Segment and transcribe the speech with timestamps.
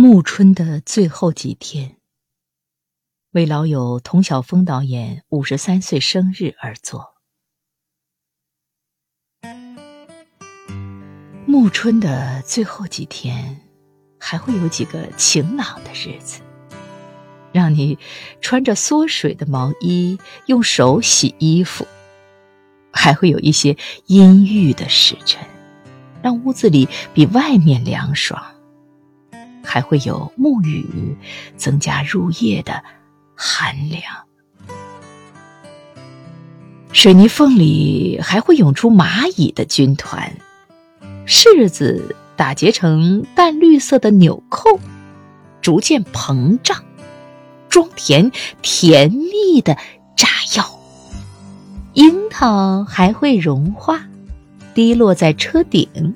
[0.00, 1.96] 暮春的最后几天，
[3.32, 7.16] 为老友童晓峰导演五十三岁生日而作。
[11.46, 13.60] 暮春的最后几天，
[14.20, 16.42] 还会有几个晴朗的日子，
[17.50, 17.98] 让你
[18.40, 21.84] 穿着缩水的毛衣，用手洗衣服；
[22.92, 23.76] 还会有一些
[24.06, 25.44] 阴郁的时辰，
[26.22, 28.54] 让屋子里比外面凉爽。
[29.68, 31.14] 还会有沐雨，
[31.58, 32.82] 增加入夜的
[33.34, 34.02] 寒凉。
[36.90, 40.32] 水泥缝里还会涌出蚂蚁的军团，
[41.26, 44.80] 柿子打结成淡绿色的纽扣，
[45.60, 46.82] 逐渐膨胀，
[47.68, 49.76] 装填甜蜜的
[50.16, 50.66] 炸药。
[51.92, 54.00] 樱桃还会融化，
[54.72, 56.14] 滴落在车顶。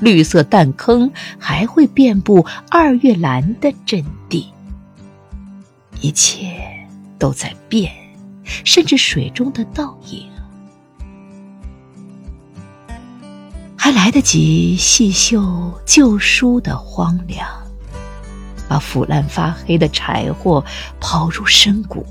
[0.00, 4.48] 绿色弹坑还会遍布二月兰的阵地，
[6.00, 6.58] 一切
[7.18, 7.92] 都在变，
[8.64, 10.26] 甚至水中的倒影，
[13.76, 17.46] 还来得及细嗅旧书的荒凉，
[18.66, 20.64] 把腐烂发黑的柴火
[20.98, 22.06] 抛入深谷，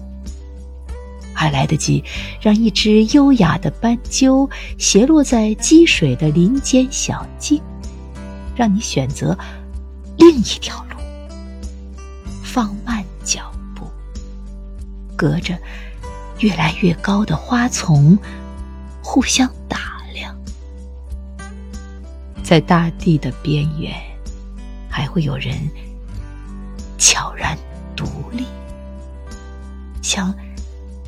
[1.34, 2.04] 还来得及
[2.40, 7.60] 让一只优雅的斑鸠斜落在积水的林间小径。
[8.60, 9.38] 让你选择
[10.18, 10.98] 另一条路，
[12.44, 13.90] 放慢脚步，
[15.16, 15.58] 隔着
[16.40, 18.18] 越来越高的花丛
[19.02, 20.38] 互相打量，
[22.44, 23.96] 在大地的边缘，
[24.90, 25.56] 还会有人
[26.98, 27.58] 悄然
[27.96, 28.44] 独立，
[30.02, 30.36] 向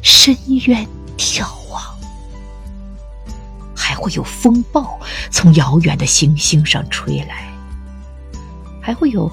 [0.02, 0.33] 深
[0.67, 1.83] 渊眺望，
[3.92, 4.97] 还会有风暴
[5.30, 7.45] 从遥远的行星上吹来。
[8.81, 9.30] 还会有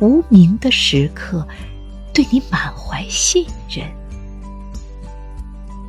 [0.00, 1.46] 无名的时刻，
[2.14, 3.86] 对你满怀信任。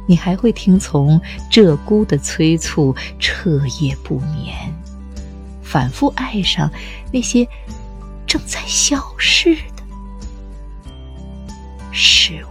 [0.09, 4.53] 你还会听从鹧鸪的催促，彻夜不眠，
[5.63, 6.69] 反复爱上
[7.13, 7.47] 那些
[8.27, 9.83] 正在消逝的
[11.93, 12.50] 事物。